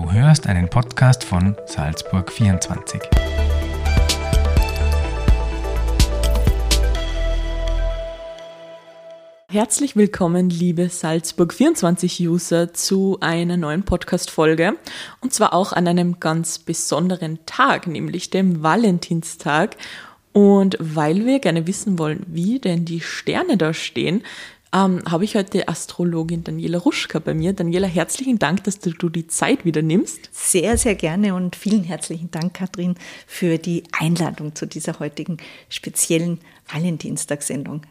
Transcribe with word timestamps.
Du 0.00 0.10
hörst 0.10 0.46
einen 0.46 0.70
Podcast 0.70 1.24
von 1.24 1.54
Salzburg 1.66 2.32
24. 2.32 3.02
Herzlich 9.50 9.96
willkommen, 9.96 10.48
liebe 10.48 10.88
Salzburg 10.88 11.52
24 11.52 12.26
User, 12.26 12.72
zu 12.72 13.18
einer 13.20 13.58
neuen 13.58 13.82
Podcast-Folge. 13.82 14.76
Und 15.20 15.34
zwar 15.34 15.52
auch 15.52 15.74
an 15.74 15.86
einem 15.86 16.18
ganz 16.18 16.58
besonderen 16.58 17.38
Tag, 17.44 17.86
nämlich 17.86 18.30
dem 18.30 18.62
Valentinstag. 18.62 19.76
Und 20.32 20.78
weil 20.80 21.26
wir 21.26 21.40
gerne 21.40 21.66
wissen 21.66 21.98
wollen, 21.98 22.24
wie 22.26 22.58
denn 22.58 22.86
die 22.86 23.02
Sterne 23.02 23.58
da 23.58 23.74
stehen, 23.74 24.22
ähm, 24.72 25.02
habe 25.08 25.24
ich 25.24 25.34
heute 25.34 25.68
Astrologin 25.68 26.44
Daniela 26.44 26.78
Ruschka 26.78 27.18
bei 27.18 27.34
mir. 27.34 27.52
Daniela, 27.52 27.86
herzlichen 27.86 28.38
Dank, 28.38 28.64
dass 28.64 28.78
du, 28.78 28.90
du 28.90 29.08
die 29.08 29.26
Zeit 29.26 29.64
wieder 29.64 29.82
nimmst. 29.82 30.28
Sehr, 30.32 30.76
sehr 30.78 30.94
gerne 30.94 31.34
und 31.34 31.56
vielen 31.56 31.84
herzlichen 31.84 32.30
Dank, 32.30 32.54
Katrin, 32.54 32.94
für 33.26 33.58
die 33.58 33.82
Einladung 33.98 34.54
zu 34.54 34.66
dieser 34.66 34.98
heutigen 35.00 35.38
speziellen 35.68 36.38
Valentinstagssendung. 36.72 37.82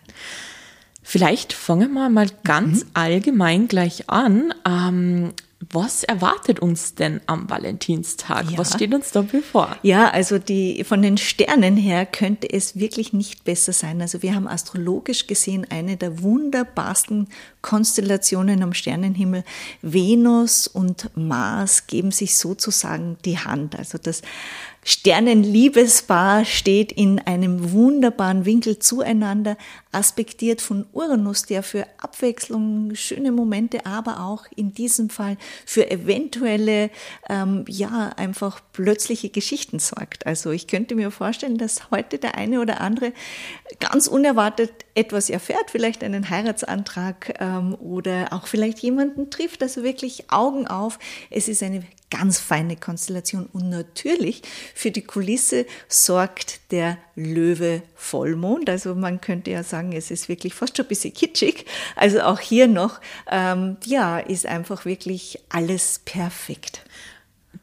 Vielleicht 1.03 1.53
fangen 1.53 1.93
wir 1.93 2.09
mal 2.09 2.29
ganz 2.43 2.83
mhm. 2.83 2.89
allgemein 2.93 3.67
gleich 3.67 4.09
an. 4.09 4.53
Ähm, 4.65 5.33
was 5.71 6.05
erwartet 6.05 6.61
uns 6.61 6.95
denn 6.95 7.19
am 7.25 7.49
Valentinstag? 7.49 8.49
Ja. 8.49 8.57
Was 8.57 8.73
steht 8.73 8.93
uns 8.93 9.11
da 9.11 9.23
bevor? 9.23 9.75
Ja, 9.83 10.09
also 10.09 10.39
die, 10.39 10.85
von 10.85 11.01
den 11.01 11.17
Sternen 11.17 11.75
her 11.75 12.05
könnte 12.05 12.49
es 12.49 12.79
wirklich 12.79 13.11
nicht 13.11 13.43
besser 13.43 13.73
sein. 13.73 14.01
Also 14.01 14.23
wir 14.23 14.35
haben 14.35 14.47
astrologisch 14.47 15.27
gesehen 15.27 15.67
eine 15.69 15.97
der 15.97 16.23
wunderbarsten 16.23 17.27
Konstellationen 17.61 18.63
am 18.63 18.73
Sternenhimmel. 18.73 19.43
Venus 19.81 20.67
und 20.67 21.09
Mars 21.17 21.87
geben 21.87 22.11
sich 22.11 22.37
sozusagen 22.37 23.17
die 23.25 23.37
Hand. 23.37 23.77
Also 23.77 23.97
das 23.97 24.21
Sternenliebespaar 24.85 26.45
steht 26.45 26.91
in 26.93 27.19
einem 27.19 27.73
wunderbaren 27.73 28.45
Winkel 28.45 28.79
zueinander, 28.79 29.57
aspektiert 29.91 30.61
von 30.61 30.85
Uranus, 30.93 31.43
der 31.43 31.63
für 31.63 31.85
Abwechslung, 31.97 32.95
schöne 32.95 33.31
Momente, 33.31 33.85
aber 33.85 34.21
auch 34.21 34.45
in 34.55 34.73
diesem 34.73 35.09
Fall 35.09 35.37
für 35.65 35.89
eventuelle, 35.89 36.89
ähm, 37.29 37.65
ja, 37.67 38.11
einfach 38.15 38.61
plötzliche 38.73 39.29
Geschichten 39.29 39.79
sorgt. 39.79 40.25
Also 40.25 40.51
ich 40.51 40.67
könnte 40.67 40.95
mir 40.95 41.11
vorstellen, 41.11 41.57
dass 41.57 41.91
heute 41.91 42.17
der 42.17 42.35
eine 42.35 42.61
oder 42.61 42.81
andere 42.81 43.13
ganz 43.79 44.07
unerwartet 44.07 44.71
etwas 44.95 45.29
erfährt, 45.29 45.71
vielleicht 45.71 46.03
einen 46.03 46.29
Heiratsantrag 46.29 47.35
ähm, 47.39 47.75
oder 47.75 48.31
auch 48.31 48.47
vielleicht 48.47 48.79
jemanden 48.79 49.29
trifft. 49.29 49.63
Also 49.63 49.83
wirklich 49.83 50.31
Augen 50.31 50.67
auf. 50.67 50.99
Es 51.29 51.47
ist 51.47 51.63
eine 51.63 51.83
ganz 52.09 52.39
feine 52.39 52.75
Konstellation. 52.75 53.47
Und 53.53 53.69
natürlich 53.69 54.41
für 54.73 54.91
die 54.91 55.03
Kulisse 55.03 55.65
sorgt 55.87 56.71
der 56.71 56.97
Löwe 57.15 57.81
Vollmond. 57.95 58.69
Also 58.69 58.95
man 58.95 59.21
könnte 59.21 59.51
ja 59.51 59.63
sagen, 59.63 59.93
es 59.93 60.11
ist 60.11 60.29
wirklich 60.29 60.53
fast 60.53 60.77
schon 60.77 60.85
ein 60.85 60.89
bisschen 60.89 61.13
kitschig. 61.13 61.65
Also 61.95 62.21
auch 62.21 62.39
hier 62.39 62.67
noch, 62.67 62.99
ähm, 63.29 63.77
ja, 63.85 64.19
ist 64.19 64.45
einfach 64.45 64.85
wirklich 64.85 65.39
alles 65.49 66.01
perfekt. 66.05 66.83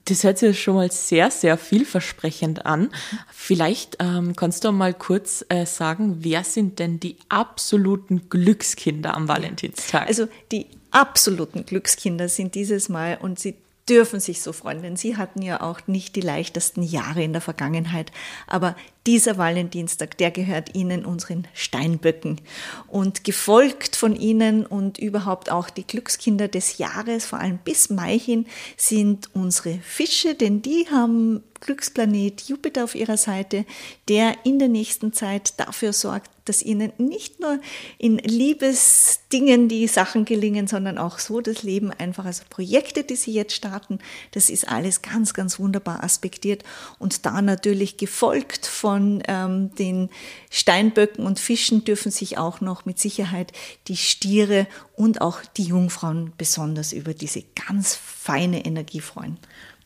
Das 0.05 0.23
hört 0.23 0.39
sich 0.39 0.61
schon 0.61 0.77
mal 0.77 0.91
sehr, 0.93 1.33
sehr 1.33 1.59
vielversprechend 1.59 2.65
an. 2.65 2.91
Vielleicht 3.33 3.97
ähm, 3.99 4.37
kannst 4.37 4.65
du 4.65 4.71
mal 4.71 4.95
kurz 4.95 5.45
äh, 5.49 5.67
sagen, 5.67 6.19
wer 6.21 6.45
sind 6.45 6.79
denn 6.79 7.01
die 7.01 7.17
absoluten 7.29 8.29
Glückskinder 8.29 9.15
am 9.15 9.27
Valentinstag? 9.27 10.07
Also 10.07 10.29
die 10.53 10.67
absoluten 10.93 11.67
Glückskinder 11.67 12.29
sind 12.29 12.55
dieses 12.55 12.89
Mal 12.89 13.19
und 13.21 13.41
sie 13.41 13.57
dürfen 13.89 14.21
sich 14.21 14.43
so 14.43 14.53
freuen, 14.53 14.83
denn 14.83 14.97
sie 14.97 15.17
hatten 15.17 15.43
ja 15.43 15.61
auch 15.61 15.81
nicht 15.87 16.17
die 16.17 16.21
leichtesten 16.21 16.83
Jahre 16.83 17.23
in 17.23 17.33
der 17.33 17.43
Vergangenheit. 17.43 18.11
Aber 18.47 18.75
dieser 19.07 19.39
Valentinstag, 19.39 20.19
der 20.19 20.31
gehört 20.31 20.75
Ihnen, 20.75 21.05
unseren 21.05 21.47
Steinböcken. 21.55 22.41
Und 22.89 23.25
gefolgt 23.25 23.97
von 23.97 24.17
Ihnen 24.17 24.67
und 24.67 24.99
überhaupt 24.99 25.51
auch 25.51 25.71
die 25.71 25.87
Glückskinder 25.87 26.49
des 26.49 26.79
Jahres, 26.79 27.27
vor 27.27 27.39
allem 27.39 27.59
bis 27.59 27.91
Mai 27.91 28.19
hin, 28.19 28.47
sind 28.77 29.31
unsere 29.35 29.79
Fische, 29.79 30.35
denn 30.35 30.63
die 30.63 30.87
haben 30.91 31.43
Glücksplanet 31.61 32.43
Jupiter 32.43 32.85
auf 32.85 32.95
ihrer 32.95 33.17
Seite, 33.17 33.65
der 34.09 34.35
in 34.45 34.59
der 34.59 34.69
nächsten 34.69 35.13
Zeit 35.13 35.59
dafür 35.59 35.93
sorgt, 35.93 36.31
dass 36.45 36.63
ihnen 36.63 36.93
nicht 36.99 37.41
nur 37.41 37.59
in 37.99 38.19
Liebesdingen 38.19 39.69
die 39.69 39.87
Sachen 39.89 40.25
gelingen, 40.25 40.69
sondern 40.69 40.99
auch 40.99 41.19
so 41.19 41.41
das 41.41 41.63
Leben 41.63 41.91
einfach, 41.91 42.25
also 42.25 42.45
Projekte, 42.49 43.05
die 43.05 43.17
sie 43.17 43.33
jetzt 43.33 43.55
starten, 43.55 43.99
das 44.33 44.49
ist 44.51 44.69
alles 44.69 45.03
ganz, 45.03 45.35
ganz 45.35 45.59
wunderbar 45.59 46.05
aspektiert 46.05 46.63
und 46.99 47.27
da 47.27 47.43
natürlich 47.43 47.97
gefolgt 47.97 48.67
von 48.67 48.96
ähm, 48.99 49.75
den 49.75 50.11
Steinböcken 50.51 51.27
und 51.27 51.39
Fischen 51.39 51.85
dürfen 51.85 52.11
sich 52.11 52.39
auch 52.39 52.61
noch 52.61 52.85
mit 52.85 52.99
Sicherheit 52.99 53.53
die 53.89 53.97
Stiere 53.97 54.67
und 54.95 55.21
auch 55.21 55.41
die 55.57 55.65
Jungfrauen 55.65 56.33
besonders 56.37 56.93
über 56.93 57.15
diese 57.15 57.43
ganz 57.69 57.95
feine 57.95 58.65
Energie 58.65 59.01
freuen. 59.01 59.39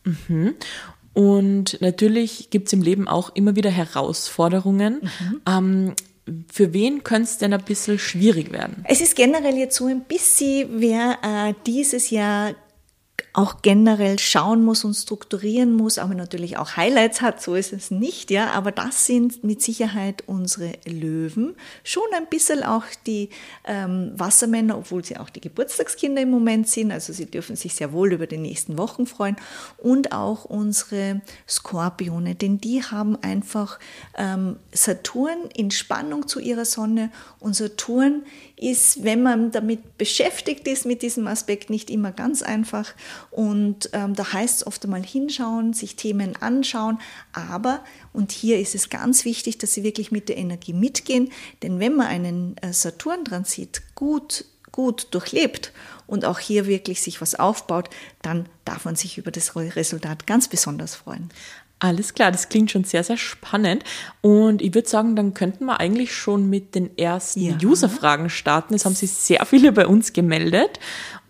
Mhm. 0.04 0.54
Und 1.12 1.80
natürlich 1.80 2.50
gibt 2.50 2.68
es 2.68 2.72
im 2.72 2.82
Leben 2.82 3.08
auch 3.08 3.34
immer 3.34 3.56
wieder 3.56 3.70
Herausforderungen. 3.70 5.00
Mhm. 5.02 5.40
Ähm, 5.46 5.94
für 6.50 6.72
wen 6.72 7.02
könnte 7.02 7.28
es 7.28 7.38
denn 7.38 7.52
ein 7.52 7.64
bisschen 7.64 7.98
schwierig 7.98 8.52
werden? 8.52 8.84
Es 8.88 9.00
ist 9.00 9.16
generell 9.16 9.56
jetzt 9.56 9.76
so 9.76 9.86
ein 9.86 10.04
bisschen, 10.04 10.80
wer 10.80 11.18
äh, 11.22 11.54
dieses 11.66 12.10
Jahr 12.10 12.54
auch 13.32 13.62
generell 13.62 14.18
schauen 14.18 14.64
muss 14.64 14.84
und 14.84 14.94
strukturieren 14.94 15.74
muss, 15.74 15.98
aber 15.98 16.14
natürlich 16.14 16.56
auch 16.56 16.76
Highlights 16.76 17.20
hat, 17.20 17.42
so 17.42 17.54
ist 17.54 17.72
es 17.72 17.90
nicht, 17.90 18.30
ja, 18.30 18.50
aber 18.50 18.72
das 18.72 19.06
sind 19.06 19.44
mit 19.44 19.62
Sicherheit 19.62 20.24
unsere 20.26 20.72
Löwen, 20.84 21.54
schon 21.84 22.02
ein 22.16 22.26
bisschen 22.26 22.62
auch 22.62 22.84
die 23.06 23.30
ähm, 23.64 24.12
Wassermänner, 24.16 24.78
obwohl 24.78 25.04
sie 25.04 25.16
auch 25.16 25.30
die 25.30 25.40
Geburtstagskinder 25.40 26.22
im 26.22 26.30
Moment 26.30 26.68
sind, 26.68 26.90
also 26.92 27.12
sie 27.12 27.26
dürfen 27.26 27.56
sich 27.56 27.74
sehr 27.74 27.92
wohl 27.92 28.12
über 28.12 28.26
die 28.26 28.38
nächsten 28.38 28.78
Wochen 28.78 29.06
freuen. 29.06 29.36
Und 29.78 30.12
auch 30.12 30.44
unsere 30.44 31.20
Skorpione, 31.48 32.34
denn 32.34 32.60
die 32.60 32.82
haben 32.82 33.16
einfach 33.22 33.78
ähm, 34.16 34.56
Saturn 34.72 35.48
in 35.54 35.70
Spannung 35.70 36.28
zu 36.28 36.40
ihrer 36.40 36.64
Sonne. 36.64 37.10
Und 37.38 37.54
Saturn 37.54 38.22
ist, 38.56 39.04
wenn 39.04 39.22
man 39.22 39.50
damit 39.50 39.98
beschäftigt 39.98 40.66
ist, 40.68 40.86
mit 40.86 41.02
diesem 41.02 41.26
Aspekt 41.26 41.70
nicht 41.70 41.90
immer 41.90 42.12
ganz 42.12 42.42
einfach. 42.42 42.94
Und 43.30 43.90
ähm, 43.92 44.14
da 44.14 44.32
heißt 44.32 44.56
es 44.56 44.66
oft 44.66 44.84
einmal 44.84 45.02
hinschauen, 45.02 45.72
sich 45.72 45.96
Themen 45.96 46.36
anschauen. 46.36 46.98
Aber, 47.32 47.84
und 48.12 48.32
hier 48.32 48.58
ist 48.58 48.74
es 48.74 48.90
ganz 48.90 49.24
wichtig, 49.24 49.58
dass 49.58 49.74
Sie 49.74 49.82
wirklich 49.82 50.10
mit 50.10 50.28
der 50.28 50.36
Energie 50.36 50.72
mitgehen. 50.72 51.30
Denn 51.62 51.80
wenn 51.80 51.96
man 51.96 52.06
einen 52.06 52.56
äh, 52.58 52.72
Saturn-Transit 52.72 53.82
gut, 53.94 54.44
gut 54.72 55.08
durchlebt 55.10 55.72
und 56.06 56.24
auch 56.24 56.38
hier 56.38 56.66
wirklich 56.66 57.02
sich 57.02 57.20
was 57.20 57.34
aufbaut, 57.34 57.90
dann 58.22 58.48
darf 58.64 58.84
man 58.84 58.96
sich 58.96 59.18
über 59.18 59.30
das 59.30 59.56
Resultat 59.56 60.26
ganz 60.26 60.48
besonders 60.48 60.94
freuen. 60.94 61.30
Alles 61.82 62.12
klar, 62.12 62.30
das 62.30 62.50
klingt 62.50 62.70
schon 62.70 62.84
sehr, 62.84 63.02
sehr 63.02 63.16
spannend. 63.16 63.84
Und 64.20 64.60
ich 64.60 64.74
würde 64.74 64.88
sagen, 64.88 65.16
dann 65.16 65.32
könnten 65.32 65.64
wir 65.64 65.80
eigentlich 65.80 66.14
schon 66.14 66.48
mit 66.50 66.74
den 66.74 66.96
ersten 66.98 67.40
ja. 67.40 67.56
User-Fragen 67.62 68.28
starten. 68.28 68.74
Es 68.74 68.84
haben 68.84 68.94
sich 68.94 69.10
sehr 69.10 69.44
viele 69.46 69.72
bei 69.72 69.86
uns 69.86 70.12
gemeldet. 70.12 70.78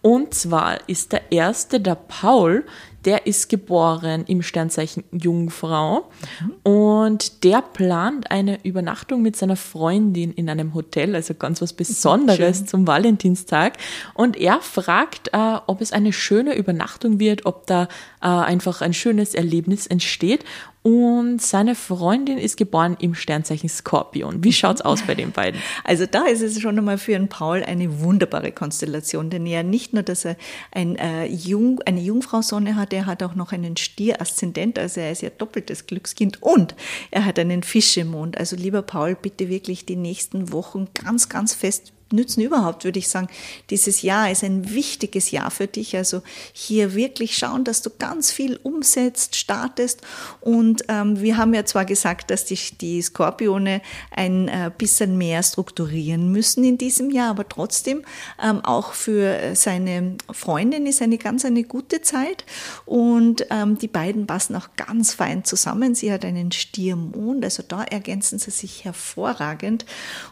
Und 0.03 0.35
zwar 0.35 0.89
ist 0.89 1.13
der 1.13 1.31
erste 1.31 1.81
der 1.81 1.95
Paul, 1.95 2.65
der 3.05 3.27
ist 3.27 3.49
geboren 3.49 4.25
im 4.27 4.43
Sternzeichen 4.43 5.05
Jungfrau 5.13 6.11
mhm. 6.41 6.55
und 6.71 7.45
der 7.45 7.63
plant 7.63 8.31
eine 8.31 8.63
Übernachtung 8.65 9.23
mit 9.23 9.37
seiner 9.37 9.57
Freundin 9.57 10.33
in 10.33 10.51
einem 10.51 10.75
Hotel, 10.75 11.15
also 11.15 11.35
ganz 11.35 11.63
was 11.63 11.73
Besonderes 11.73 12.59
Schön. 12.59 12.67
zum 12.67 12.87
Valentinstag. 12.87 13.79
Und 14.15 14.37
er 14.37 14.61
fragt, 14.61 15.29
äh, 15.33 15.59
ob 15.67 15.81
es 15.81 15.93
eine 15.93 16.13
schöne 16.13 16.55
Übernachtung 16.55 17.19
wird, 17.19 17.47
ob 17.47 17.67
da 17.67 17.85
äh, 18.23 18.27
einfach 18.27 18.83
ein 18.83 18.93
schönes 18.93 19.35
Erlebnis 19.35 19.87
entsteht. 19.87 20.45
Und 20.83 21.43
seine 21.43 21.75
Freundin 21.75 22.39
ist 22.39 22.57
geboren 22.57 22.97
im 23.01 23.15
Sternzeichen 23.15 23.69
Skorpion. 23.69 24.43
Wie 24.43 24.53
schaut's 24.53 24.81
aus 24.81 25.03
bei 25.03 25.15
den 25.15 25.33
beiden? 25.33 25.61
Also 25.85 26.07
da 26.07 26.27
ist 26.27 26.41
es 26.41 26.61
schon 26.61 26.79
einmal 26.79 26.99
für 26.99 27.17
einen 27.17 27.29
Paul 27.29 27.63
eine 27.63 28.01
wunderbare 28.01 28.53
Konstellation, 28.53 29.29
denn 29.29 29.45
er 29.47 29.63
nicht 29.63 29.93
nur, 29.93 30.03
dass 30.03 30.25
er 30.25 30.37
ein, 30.73 30.97
äh, 30.97 31.27
Jung, 31.27 31.81
eine 31.85 32.01
Jungfrau-Sonne 32.01 32.77
hat, 32.77 32.93
er 32.93 33.07
hat 33.07 33.23
auch 33.23 33.35
noch 33.35 33.53
einen 33.53 33.77
Stier-Aszendent, 33.77 34.79
also 34.79 35.01
er 35.01 35.13
ist 35.13 35.23
ja 35.23 35.31
doppeltes 35.31 35.87
Glückskind 35.87 36.43
und 36.43 36.75
er 37.11 37.25
hat 37.25 37.39
einen 37.39 37.63
Fischemond. 37.63 38.39
Also 38.39 38.57
lieber 38.57 38.83
Paul, 38.83 39.17
bitte 39.17 39.49
wirklich 39.49 39.85
die 39.85 39.97
nächsten 39.97 40.53
Wochen 40.53 40.89
ganz, 40.95 41.29
ganz 41.29 41.55
fest 41.55 41.93
nützen 42.13 42.43
überhaupt, 42.43 42.85
würde 42.85 42.99
ich 42.99 43.09
sagen. 43.09 43.29
Dieses 43.71 44.03
Jahr 44.03 44.31
ist 44.31 44.45
ein 44.45 44.73
wichtiges 44.75 45.31
Jahr 45.31 45.51
für 45.51 45.67
dich. 45.67 45.97
Also 45.97 46.23
hier 46.53 46.95
wirklich 46.95 47.37
schauen, 47.37 47.65
dass 47.65 47.83
du 47.83 47.91
ganz 47.91 48.31
viel 48.33 48.59
umsetzt, 48.63 49.37
startest. 49.37 50.03
Und 50.41 50.85
ähm, 50.89 51.21
wir 51.21 51.37
haben 51.37 51.55
ja 51.55 51.65
zwar 51.65 51.85
gesagt, 51.85 52.31
dass 52.31 52.45
die, 52.45 52.59
die 52.81 53.03
Skorpione 53.03 53.81
ein 54.11 54.49
äh, 54.49 54.71
bisschen 54.77 55.19
mehr 55.19 55.43
strukturieren 55.43 56.31
müssen 56.33 56.65
in 56.65 56.79
diesem 56.79 57.11
Jahr, 57.11 57.31
aber 57.31 57.49
trotzdem 57.49 58.03
ähm, 58.43 58.65
auch 58.65 58.93
für 58.93 59.55
seine 59.55 60.17
Freundin 60.31 60.87
ist 60.87 61.03
eine 61.03 61.19
ganz 61.19 61.45
eine 61.45 61.65
gute 61.65 62.03
Zeit. 62.03 62.45
Und 62.87 63.47
ähm, 63.51 63.79
die 63.79 63.89
beiden 63.89 64.27
passen 64.27 64.57
auch 64.57 64.69
ganz 64.77 65.15
fein 65.15 65.45
zusammen. 65.45 65.95
Sie 65.95 66.13
hat 66.13 66.25
einen 66.25 66.53
Stiermond, 66.53 67.45
also 67.45 67.63
da 67.67 67.85
ergänzen 67.85 68.39
sie 68.39 68.51
sich 68.51 68.85
hervorragend. 68.85 69.85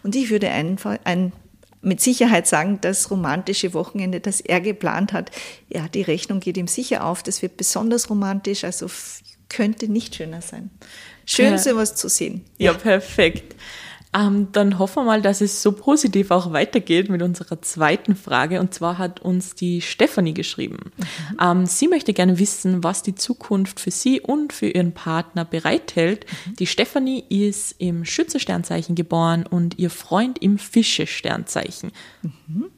Und 0.02 0.16
ich 0.16 0.30
würde 0.30 0.50
einfach 0.50 0.98
ein 1.04 1.32
mit 1.80 2.00
Sicherheit 2.00 2.46
sagen, 2.46 2.78
das 2.80 3.10
romantische 3.10 3.74
Wochenende, 3.74 4.20
das 4.20 4.40
er 4.40 4.60
geplant 4.60 5.12
hat, 5.12 5.30
ja, 5.68 5.88
die 5.88 6.02
Rechnung 6.02 6.40
geht 6.40 6.56
ihm 6.56 6.66
sicher 6.66 7.04
auf. 7.04 7.22
Das 7.22 7.42
wird 7.42 7.56
besonders 7.56 8.10
romantisch, 8.10 8.64
also 8.64 8.86
könnte 9.48 9.88
nicht 9.88 10.14
schöner 10.14 10.42
sein. 10.42 10.70
Schön, 11.24 11.52
ja. 11.52 11.58
sowas 11.58 11.94
zu 11.94 12.08
sehen. 12.08 12.44
Ja, 12.58 12.72
ja 12.72 12.78
perfekt. 12.78 13.54
Ähm, 14.14 14.48
dann 14.52 14.78
hoffen 14.78 15.02
wir 15.02 15.04
mal, 15.04 15.22
dass 15.22 15.40
es 15.40 15.62
so 15.62 15.72
positiv 15.72 16.30
auch 16.30 16.52
weitergeht 16.52 17.10
mit 17.10 17.20
unserer 17.20 17.60
zweiten 17.60 18.16
Frage. 18.16 18.60
Und 18.60 18.72
zwar 18.72 18.96
hat 18.96 19.20
uns 19.20 19.54
die 19.54 19.82
Stefanie 19.82 20.32
geschrieben. 20.32 20.92
Mhm. 20.96 21.04
Ähm, 21.40 21.66
sie 21.66 21.88
möchte 21.88 22.14
gerne 22.14 22.38
wissen, 22.38 22.82
was 22.82 23.02
die 23.02 23.14
Zukunft 23.14 23.80
für 23.80 23.90
sie 23.90 24.20
und 24.20 24.52
für 24.52 24.68
ihren 24.68 24.92
Partner 24.92 25.44
bereithält. 25.44 26.24
Mhm. 26.46 26.56
Die 26.56 26.66
Stefanie 26.66 27.22
ist 27.28 27.74
im 27.78 28.04
Schütze-Sternzeichen 28.04 28.94
geboren 28.94 29.44
und 29.44 29.78
ihr 29.78 29.90
Freund 29.90 30.38
im 30.40 30.58
Fische-Sternzeichen. 30.58 31.92
Mhm. 32.22 32.70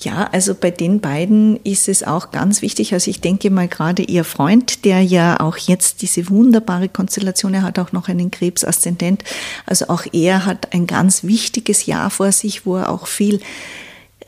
Ja, 0.00 0.28
also 0.30 0.54
bei 0.54 0.70
den 0.70 1.00
beiden 1.00 1.56
ist 1.64 1.88
es 1.88 2.04
auch 2.04 2.30
ganz 2.30 2.62
wichtig. 2.62 2.92
Also 2.92 3.10
ich 3.10 3.20
denke 3.20 3.50
mal 3.50 3.66
gerade 3.66 4.02
ihr 4.02 4.22
Freund, 4.22 4.84
der 4.84 5.02
ja 5.02 5.40
auch 5.40 5.56
jetzt 5.56 6.02
diese 6.02 6.28
wunderbare 6.28 6.88
Konstellation, 6.88 7.52
er 7.52 7.62
hat 7.62 7.80
auch 7.80 7.90
noch 7.90 8.08
einen 8.08 8.30
Krebsaszendent. 8.30 9.24
Also 9.66 9.88
auch 9.88 10.04
er 10.12 10.46
hat 10.46 10.72
ein 10.72 10.86
ganz 10.86 11.24
wichtiges 11.24 11.86
Jahr 11.86 12.10
vor 12.10 12.30
sich, 12.30 12.64
wo 12.64 12.76
er 12.76 12.90
auch 12.90 13.08
viel 13.08 13.40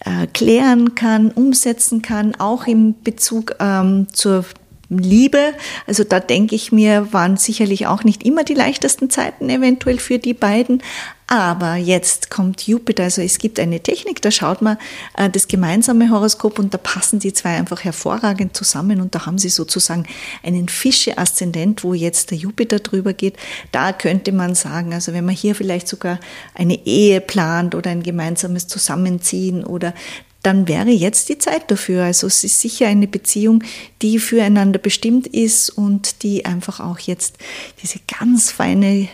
äh, 0.00 0.26
klären 0.26 0.96
kann, 0.96 1.30
umsetzen 1.30 2.02
kann, 2.02 2.34
auch 2.34 2.66
im 2.66 3.00
Bezug 3.04 3.54
ähm, 3.60 4.08
zur 4.12 4.44
Liebe. 4.88 5.52
Also 5.86 6.02
da 6.02 6.18
denke 6.18 6.56
ich 6.56 6.72
mir, 6.72 7.12
waren 7.12 7.36
sicherlich 7.36 7.86
auch 7.86 8.02
nicht 8.02 8.24
immer 8.24 8.42
die 8.42 8.54
leichtesten 8.54 9.08
Zeiten 9.08 9.48
eventuell 9.48 9.98
für 9.98 10.18
die 10.18 10.34
beiden. 10.34 10.82
Aber 11.32 11.76
jetzt 11.76 12.28
kommt 12.28 12.66
Jupiter, 12.66 13.04
also 13.04 13.22
es 13.22 13.38
gibt 13.38 13.60
eine 13.60 13.78
Technik, 13.78 14.20
da 14.20 14.32
schaut 14.32 14.62
man 14.62 14.78
äh, 15.16 15.30
das 15.30 15.46
gemeinsame 15.46 16.10
Horoskop 16.10 16.58
und 16.58 16.74
da 16.74 16.78
passen 16.78 17.20
die 17.20 17.32
zwei 17.32 17.50
einfach 17.50 17.84
hervorragend 17.84 18.56
zusammen 18.56 19.00
und 19.00 19.14
da 19.14 19.26
haben 19.26 19.38
sie 19.38 19.48
sozusagen 19.48 20.06
einen 20.42 20.68
Fische-Aszendent, 20.68 21.84
wo 21.84 21.94
jetzt 21.94 22.32
der 22.32 22.38
Jupiter 22.38 22.80
drüber 22.80 23.12
geht. 23.12 23.36
Da 23.70 23.92
könnte 23.92 24.32
man 24.32 24.56
sagen, 24.56 24.92
also 24.92 25.12
wenn 25.12 25.24
man 25.24 25.36
hier 25.36 25.54
vielleicht 25.54 25.86
sogar 25.86 26.18
eine 26.54 26.84
Ehe 26.84 27.20
plant 27.20 27.76
oder 27.76 27.92
ein 27.92 28.02
gemeinsames 28.02 28.66
Zusammenziehen 28.66 29.62
oder 29.62 29.94
dann 30.42 30.66
wäre 30.66 30.90
jetzt 30.90 31.28
die 31.28 31.38
Zeit 31.38 31.70
dafür. 31.70 32.02
Also 32.02 32.26
es 32.26 32.42
ist 32.42 32.60
sicher 32.60 32.88
eine 32.88 33.06
Beziehung, 33.06 33.62
die 34.02 34.18
füreinander 34.18 34.80
bestimmt 34.80 35.28
ist 35.28 35.70
und 35.70 36.24
die 36.24 36.44
einfach 36.44 36.80
auch 36.80 36.98
jetzt 36.98 37.38
diese 37.84 38.00
ganz 38.18 38.50
feine 38.50 39.06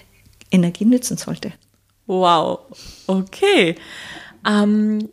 Energie 0.50 0.86
nützen 0.86 1.19
sollte. 1.19 1.52
Wow, 2.06 2.61
okay. 3.06 3.75
Ähm, 4.47 5.08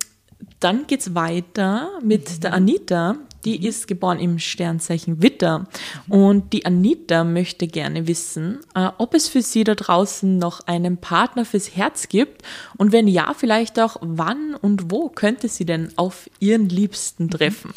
dann 0.59 0.87
geht's 0.87 1.13
weiter 1.15 1.99
mit 2.01 2.29
mhm. 2.29 2.39
der 2.41 2.53
Anita. 2.53 3.15
Die 3.45 3.59
mhm. 3.59 3.65
ist 3.65 3.87
geboren 3.87 4.19
im 4.19 4.39
Sternzeichen 4.39 5.21
Witter. 5.21 5.67
Und 6.07 6.53
die 6.53 6.65
Anita 6.65 7.23
möchte 7.23 7.67
gerne 7.67 8.07
wissen, 8.07 8.59
äh, 8.75 8.89
ob 8.97 9.13
es 9.13 9.27
für 9.27 9.41
sie 9.41 9.63
da 9.63 9.75
draußen 9.75 10.37
noch 10.37 10.61
einen 10.67 10.97
Partner 10.97 11.45
fürs 11.45 11.75
Herz 11.75 12.07
gibt. 12.07 12.43
Und 12.77 12.91
wenn 12.91 13.07
ja, 13.07 13.33
vielleicht 13.33 13.79
auch 13.79 13.97
wann 14.01 14.55
und 14.55 14.91
wo 14.91 15.09
könnte 15.09 15.49
sie 15.49 15.65
denn 15.65 15.91
auf 15.97 16.29
ihren 16.39 16.69
Liebsten 16.69 17.25
mhm. 17.25 17.31
treffen? 17.31 17.73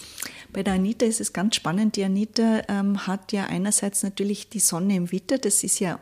Bei 0.52 0.62
der 0.62 0.74
Anita 0.74 1.04
ist 1.04 1.20
es 1.20 1.32
ganz 1.32 1.56
spannend. 1.56 1.96
Die 1.96 2.04
Anita 2.04 2.62
ähm, 2.68 3.06
hat 3.06 3.32
ja 3.32 3.46
einerseits 3.46 4.02
natürlich 4.02 4.48
die 4.48 4.60
Sonne 4.60 4.94
im 4.94 5.10
Witter. 5.10 5.38
Das 5.38 5.64
ist 5.64 5.80
ja 5.80 5.98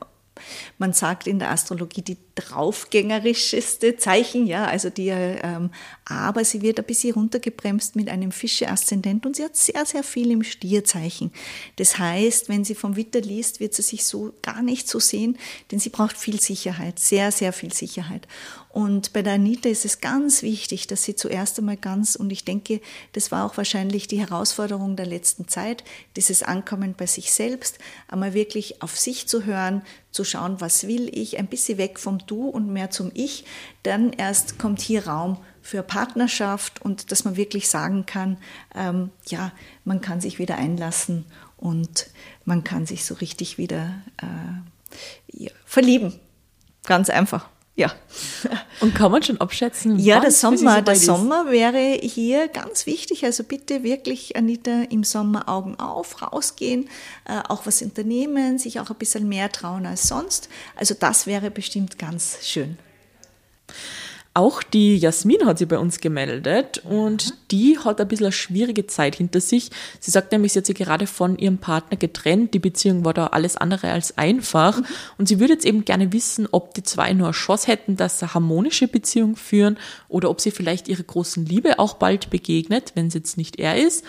man 0.79 0.93
sagt 0.93 1.27
in 1.27 1.39
der 1.39 1.51
Astrologie 1.51 2.03
die 2.03 2.19
draufgängerischste 2.35 3.97
Zeichen, 3.97 4.47
ja, 4.47 4.65
also 4.65 4.91
die, 4.91 5.09
ähm, 5.09 5.71
aber 6.05 6.45
sie 6.45 6.63
wird 6.63 6.79
ein 6.79 6.85
bisschen 6.85 7.15
runtergebremst 7.15 7.97
mit 7.97 8.09
einem 8.09 8.33
Fische-Aszendent 8.33 9.25
und 9.25 9.37
sie 9.37 9.45
hat 9.45 9.57
sehr, 9.57 9.87
sehr 9.87 10.03
viel 10.03 10.31
im 10.31 10.43
Stierzeichen. 10.43 11.33
Das 11.77 11.99
heißt, 11.99 12.49
wenn 12.49 12.65
sie 12.65 12.75
vom 12.75 12.97
Witter 12.97 13.21
liest, 13.21 13.61
wird 13.61 13.75
sie 13.75 13.83
sich 13.83 14.05
so 14.05 14.33
gar 14.43 14.63
nicht 14.63 14.89
so 14.89 14.99
sehen, 14.99 15.39
denn 15.71 15.79
sie 15.79 15.91
braucht 15.91 16.17
viel 16.17 16.41
Sicherheit, 16.41 16.99
sehr, 16.99 17.31
sehr 17.31 17.53
viel 17.53 17.73
Sicherheit. 17.73 18.27
Und 18.75 19.13
bei 19.13 19.23
der 19.23 19.35
Anita 19.35 19.69
ist 19.69 19.85
es 19.85 20.01
ganz 20.01 20.43
wichtig, 20.43 20.89
dass 20.89 21.05
sie 21.05 21.15
zuerst 21.15 21.61
einmal 21.61 21.77
ganz, 21.77 22.17
und 22.17 22.33
ich 22.33 22.45
denke, 22.45 22.81
das 23.13 23.31
war 23.31 23.47
auch 23.47 23.57
wahrscheinlich 23.57 24.09
die 24.09 24.19
Herausforderung 24.19 24.97
der 24.97 25.07
letzten 25.07 25.47
Zeit, 25.47 25.85
dieses 26.17 26.43
Ankommen 26.43 26.97
bei 26.99 27.07
sich 27.07 27.31
selbst, 27.31 27.79
einmal 28.09 28.35
wirklich 28.35 28.83
auf 28.83 28.99
sich 28.99 29.29
zu 29.29 29.45
hören, 29.45 29.83
zu 30.11 30.25
schauen, 30.25 30.61
was 30.61 30.89
will 30.89 31.09
ich, 31.17 31.39
ein 31.39 31.47
bisschen 31.47 31.79
weg 31.79 32.01
vom 32.01 32.24
Du 32.27 32.49
und 32.49 32.73
mehr 32.73 32.91
zum 32.91 33.11
Ich. 33.15 33.45
Dann 33.83 34.13
erst 34.13 34.59
kommt 34.59 34.81
hier 34.81 35.07
Raum 35.07 35.39
für 35.63 35.83
Partnerschaft 35.83 36.83
und 36.83 37.11
dass 37.11 37.25
man 37.25 37.37
wirklich 37.37 37.69
sagen 37.69 38.07
kann, 38.07 38.39
ähm, 38.75 39.11
ja, 39.27 39.53
man 39.85 40.01
kann 40.01 40.21
sich 40.21 40.39
wieder 40.39 40.57
einlassen 40.57 41.25
und 41.57 42.11
man 42.45 42.65
kann 42.65 42.87
sich 42.87 43.05
so 43.05 43.15
richtig 43.15 43.59
wieder 43.59 43.95
äh, 44.21 45.45
ja, 45.45 45.51
verlieben. 45.65 46.21
Ganz 46.85 47.09
einfach. 47.09 47.49
Ja. 47.77 47.93
Und 48.81 48.95
kann 48.95 49.11
man 49.11 49.23
schon 49.23 49.41
abschätzen? 49.41 49.99
Ja, 49.99 50.21
der 50.21 50.31
Sommer, 50.31 50.81
der 50.81 50.95
Sommer 50.95 51.51
wäre 51.51 51.99
hier 52.01 52.47
ganz 52.47 52.87
wichtig. 52.87 53.25
Also 53.25 53.43
bitte 53.43 53.83
wirklich, 53.83 54.37
Anita, 54.37 54.83
im 54.91 55.03
Sommer 55.03 55.49
Augen 55.49 55.79
auf, 55.81 56.23
rausgehen, 56.23 56.89
äh, 57.25 57.41
auch 57.49 57.67
was 57.67 57.83
unternehmen, 57.83 58.59
sich 58.59 58.79
auch 58.79 58.91
ein 58.91 58.97
bisschen 58.97 59.29
mehr 59.29 59.51
trauen 59.51 59.87
als 59.87 60.07
sonst. 60.07 60.49
Also 60.77 60.95
das 60.95 61.27
wäre 61.27 61.51
bestimmt 61.51 61.99
ganz 61.99 62.39
schön. 62.43 62.79
Auch 64.37 64.65
die 64.65 64.97
Jasmin 64.97 65.47
hat 65.47 65.59
sich 65.59 65.69
bei 65.69 65.79
uns 65.79 66.01
gemeldet 66.01 66.83
und 66.83 67.27
mhm. 67.27 67.39
die 67.53 67.79
hat 67.79 68.01
ein 68.01 68.09
bisschen 68.09 68.27
eine 68.27 68.33
schwierige 68.33 68.89
Zeit 68.89 69.15
hinter 69.15 69.41
sich. 69.41 69.71
Sie 70.01 70.11
sagt 70.11 70.33
nämlich, 70.33 70.53
sie 70.53 70.59
hat 70.59 70.67
sich 70.67 70.75
gerade 70.75 71.07
von 71.07 71.39
ihrem 71.39 71.59
Partner 71.59 71.97
getrennt. 71.97 72.53
Die 72.53 72.59
Beziehung 72.59 73.05
war 73.05 73.15
da 73.15 73.29
alles 73.29 73.57
andere 73.57 73.93
als 73.93 74.19
einfach. 74.19 74.79
Mhm. 74.79 74.87
Und 75.19 75.29
sie 75.29 75.39
würde 75.39 75.53
jetzt 75.53 75.65
eben 75.65 75.85
gerne 75.85 76.13
wissen, 76.13 76.49
ob 76.51 76.75
die 76.75 76.83
zwei 76.83 77.13
nur 77.13 77.29
eine 77.29 77.33
Chance 77.33 77.69
hätten, 77.69 77.97
dass 77.97 78.19
sie 78.19 78.25
eine 78.25 78.35
harmonische 78.35 78.89
Beziehung 78.89 79.37
führen 79.37 79.79
oder 80.09 80.31
ob 80.31 80.41
sie 80.41 80.51
vielleicht 80.51 80.89
ihre 80.89 81.05
großen 81.05 81.47
Liebe 81.47 81.79
auch 81.79 81.95
bald 81.95 82.31
begegnet, 82.31 82.91
wenn 82.97 83.07
es 83.07 83.15
jetzt 83.15 83.37
nicht 83.37 83.61
er 83.61 83.81
ist. 83.81 84.05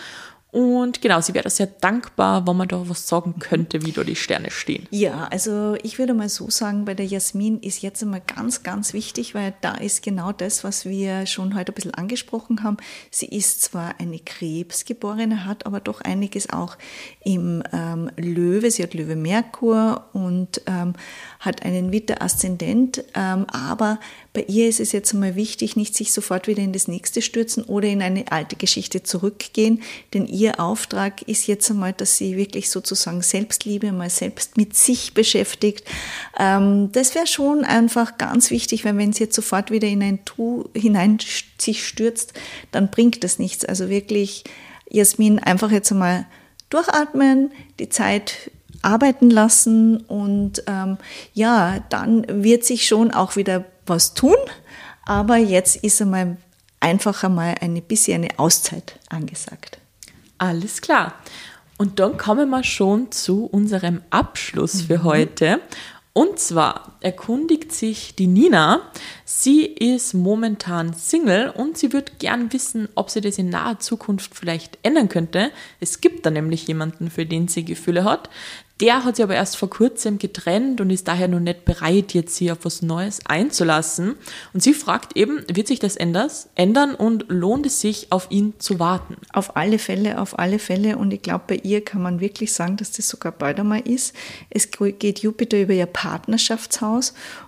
Und 0.56 1.02
genau, 1.02 1.20
sie 1.20 1.34
wäre 1.34 1.50
sehr 1.50 1.66
dankbar, 1.66 2.46
wenn 2.46 2.56
man 2.56 2.66
da 2.66 2.88
was 2.88 3.06
sagen 3.06 3.34
könnte, 3.38 3.84
wie 3.84 3.92
da 3.92 4.04
die 4.04 4.16
Sterne 4.16 4.50
stehen. 4.50 4.88
Ja, 4.90 5.28
also 5.30 5.76
ich 5.82 5.98
würde 5.98 6.14
mal 6.14 6.30
so 6.30 6.48
sagen, 6.48 6.86
bei 6.86 6.94
der 6.94 7.04
Jasmin 7.04 7.60
ist 7.60 7.82
jetzt 7.82 8.02
einmal 8.02 8.22
ganz, 8.26 8.62
ganz 8.62 8.94
wichtig, 8.94 9.34
weil 9.34 9.52
da 9.60 9.74
ist 9.74 10.02
genau 10.02 10.32
das, 10.32 10.64
was 10.64 10.86
wir 10.86 11.26
schon 11.26 11.54
heute 11.54 11.72
ein 11.72 11.74
bisschen 11.74 11.92
angesprochen 11.92 12.62
haben. 12.62 12.78
Sie 13.10 13.26
ist 13.26 13.60
zwar 13.60 14.00
eine 14.00 14.18
Krebsgeborene, 14.18 15.44
hat 15.44 15.66
aber 15.66 15.80
doch 15.80 16.00
einiges 16.00 16.48
auch 16.48 16.78
im 17.22 17.62
ähm, 17.74 18.10
Löwe. 18.16 18.70
Sie 18.70 18.82
hat 18.82 18.94
Löwe 18.94 19.14
Merkur 19.14 20.06
und 20.14 20.62
ähm, 20.66 20.94
hat 21.38 21.66
einen 21.66 21.92
Witter-Aszendent, 21.92 23.04
ähm, 23.14 23.44
aber 23.52 24.00
bei 24.36 24.44
ihr 24.48 24.68
ist 24.68 24.80
es 24.80 24.92
jetzt 24.92 25.14
einmal 25.14 25.34
wichtig, 25.34 25.76
nicht 25.76 25.94
sich 25.94 26.12
sofort 26.12 26.46
wieder 26.46 26.62
in 26.62 26.74
das 26.74 26.88
nächste 26.88 27.22
stürzen 27.22 27.62
oder 27.62 27.88
in 27.88 28.02
eine 28.02 28.30
alte 28.30 28.54
Geschichte 28.54 29.02
zurückgehen, 29.02 29.80
denn 30.12 30.26
ihr 30.26 30.60
Auftrag 30.60 31.22
ist 31.22 31.46
jetzt 31.46 31.70
einmal, 31.70 31.94
dass 31.94 32.18
sie 32.18 32.36
wirklich 32.36 32.68
sozusagen 32.68 33.22
Selbstliebe 33.22 33.92
mal 33.92 34.10
selbst 34.10 34.58
mit 34.58 34.76
sich 34.76 35.14
beschäftigt. 35.14 35.86
Ähm, 36.38 36.90
das 36.92 37.14
wäre 37.14 37.26
schon 37.26 37.64
einfach 37.64 38.18
ganz 38.18 38.50
wichtig, 38.50 38.84
weil 38.84 38.98
wenn 38.98 39.14
sie 39.14 39.24
jetzt 39.24 39.36
sofort 39.36 39.70
wieder 39.70 39.88
in 39.88 40.02
ein 40.02 40.22
Tu 40.26 40.64
hinein 40.76 41.16
sich 41.56 41.88
stürzt, 41.88 42.34
dann 42.72 42.90
bringt 42.90 43.24
das 43.24 43.38
nichts. 43.38 43.64
Also 43.64 43.88
wirklich, 43.88 44.44
Jasmin, 44.90 45.38
einfach 45.38 45.70
jetzt 45.70 45.90
einmal 45.92 46.26
durchatmen, 46.68 47.52
die 47.78 47.88
Zeit 47.88 48.50
arbeiten 48.82 49.30
lassen 49.30 49.96
und 49.96 50.62
ähm, 50.66 50.98
ja, 51.32 51.82
dann 51.88 52.26
wird 52.28 52.64
sich 52.64 52.86
schon 52.86 53.12
auch 53.12 53.36
wieder 53.36 53.64
was 53.88 54.14
tun, 54.14 54.36
aber 55.04 55.36
jetzt 55.36 55.76
ist 55.76 56.02
einmal 56.02 56.36
einfach 56.80 57.24
einmal 57.24 57.54
ein 57.60 57.80
bisschen 57.82 58.22
eine 58.22 58.38
Auszeit 58.38 58.98
angesagt. 59.08 59.78
Alles 60.38 60.80
klar. 60.80 61.14
Und 61.78 61.98
dann 62.00 62.16
kommen 62.16 62.48
wir 62.50 62.64
schon 62.64 63.12
zu 63.12 63.44
unserem 63.46 64.02
Abschluss 64.10 64.82
für 64.82 64.98
mhm. 64.98 65.04
heute. 65.04 65.60
Und 66.12 66.38
zwar 66.38 66.95
erkundigt 67.06 67.70
sich 67.70 68.16
die 68.16 68.26
Nina, 68.26 68.80
sie 69.24 69.64
ist 69.64 70.12
momentan 70.12 70.92
Single 70.92 71.50
und 71.50 71.78
sie 71.78 71.92
würde 71.92 72.10
gern 72.18 72.52
wissen, 72.52 72.88
ob 72.96 73.10
sie 73.10 73.20
das 73.20 73.38
in 73.38 73.48
naher 73.48 73.78
Zukunft 73.78 74.34
vielleicht 74.34 74.76
ändern 74.82 75.08
könnte. 75.08 75.52
Es 75.78 76.00
gibt 76.00 76.26
da 76.26 76.30
nämlich 76.30 76.66
jemanden, 76.66 77.08
für 77.08 77.24
den 77.24 77.46
sie 77.46 77.64
Gefühle 77.64 78.02
hat. 78.02 78.28
Der 78.80 79.04
hat 79.04 79.16
sich 79.16 79.22
aber 79.22 79.34
erst 79.34 79.56
vor 79.56 79.70
kurzem 79.70 80.18
getrennt 80.18 80.82
und 80.82 80.90
ist 80.90 81.08
daher 81.08 81.28
noch 81.28 81.40
nicht 81.40 81.64
bereit, 81.64 82.12
jetzt 82.12 82.36
hier 82.36 82.52
auf 82.52 82.58
was 82.64 82.82
Neues 82.82 83.24
einzulassen. 83.24 84.16
Und 84.52 84.62
sie 84.62 84.74
fragt 84.74 85.16
eben, 85.16 85.44
wird 85.50 85.66
sich 85.66 85.78
das 85.78 85.96
ändern 85.96 86.94
und 86.94 87.24
lohnt 87.28 87.64
es 87.64 87.80
sich, 87.80 88.12
auf 88.12 88.26
ihn 88.30 88.52
zu 88.58 88.78
warten? 88.78 89.16
Auf 89.32 89.56
alle 89.56 89.78
Fälle, 89.78 90.20
auf 90.20 90.38
alle 90.38 90.58
Fälle. 90.58 90.98
Und 90.98 91.10
ich 91.14 91.22
glaube, 91.22 91.44
bei 91.46 91.60
ihr 91.62 91.82
kann 91.82 92.02
man 92.02 92.20
wirklich 92.20 92.52
sagen, 92.52 92.76
dass 92.76 92.92
das 92.92 93.08
sogar 93.08 93.32
bald 93.32 93.58
einmal 93.58 93.80
ist. 93.80 94.14
Es 94.50 94.68
geht 94.70 95.20
Jupiter 95.20 95.58
über 95.58 95.72
ihr 95.72 95.86
Partnerschaftshaus 95.86 96.95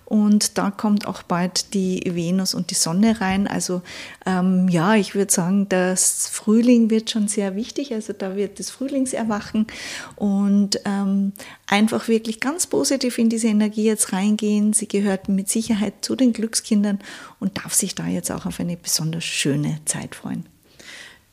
und 0.05 0.57
da 0.57 0.71
kommt 0.71 1.07
auch 1.07 1.23
bald 1.23 1.73
die 1.73 2.01
Venus 2.05 2.53
und 2.53 2.71
die 2.71 2.75
Sonne 2.75 3.21
rein. 3.21 3.47
Also 3.47 3.81
ähm, 4.25 4.67
ja, 4.69 4.95
ich 4.95 5.15
würde 5.15 5.31
sagen, 5.31 5.67
das 5.69 6.27
Frühling 6.27 6.89
wird 6.89 7.09
schon 7.09 7.27
sehr 7.27 7.55
wichtig. 7.55 7.93
Also 7.93 8.13
da 8.13 8.35
wird 8.35 8.59
das 8.59 8.69
Frühlingserwachen 8.69 9.67
und 10.15 10.79
ähm, 10.85 11.33
einfach 11.67 12.07
wirklich 12.07 12.39
ganz 12.39 12.67
positiv 12.67 13.17
in 13.17 13.29
diese 13.29 13.47
Energie 13.47 13.85
jetzt 13.85 14.13
reingehen. 14.13 14.73
Sie 14.73 14.87
gehört 14.87 15.29
mit 15.29 15.49
Sicherheit 15.49 15.93
zu 16.01 16.15
den 16.15 16.33
Glückskindern 16.33 16.99
und 17.39 17.57
darf 17.57 17.73
sich 17.73 17.95
da 17.95 18.07
jetzt 18.07 18.31
auch 18.31 18.45
auf 18.45 18.59
eine 18.59 18.77
besonders 18.77 19.23
schöne 19.23 19.79
Zeit 19.85 20.15
freuen. 20.15 20.45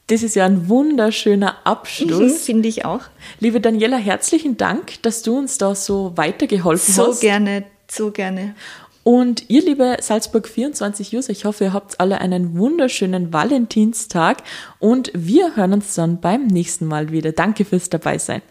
Das 0.08 0.22
ist 0.22 0.36
ja 0.36 0.46
ein 0.46 0.68
wunderschöner 0.68 1.56
Abschluss. 1.66 2.32
Mhm, 2.32 2.36
Finde 2.44 2.68
ich 2.68 2.84
auch. 2.84 3.02
Liebe 3.40 3.60
Daniela, 3.60 3.96
herzlichen 3.96 4.56
Dank, 4.56 5.02
dass 5.02 5.22
du 5.22 5.36
uns 5.36 5.58
da 5.58 5.74
so 5.74 6.12
weitergeholfen 6.16 6.94
so 6.94 7.08
hast. 7.08 7.14
So 7.16 7.20
gerne 7.20 7.64
so 7.90 8.10
gerne. 8.10 8.54
Und 9.02 9.48
ihr 9.50 9.62
liebe 9.62 9.98
Salzburg 10.00 10.48
24 10.48 11.16
User, 11.16 11.30
ich 11.30 11.44
hoffe, 11.44 11.64
ihr 11.64 11.72
habt 11.72 12.00
alle 12.00 12.20
einen 12.20 12.58
wunderschönen 12.58 13.32
Valentinstag 13.32 14.42
und 14.80 15.12
wir 15.14 15.54
hören 15.54 15.74
uns 15.74 15.94
dann 15.94 16.20
beim 16.20 16.48
nächsten 16.48 16.86
Mal 16.86 17.12
wieder. 17.12 17.30
Danke 17.30 17.64
fürs 17.64 17.88
Dabeisein. 17.88 18.42